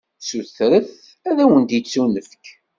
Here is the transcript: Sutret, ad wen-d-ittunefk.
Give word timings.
Sutret, 0.29 0.91
ad 1.29 1.39
wen-d-ittunefk. 1.49 2.43